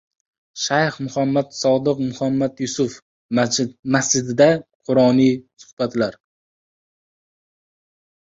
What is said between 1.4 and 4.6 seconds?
Sodiq Muhammad Yusuf" masjidida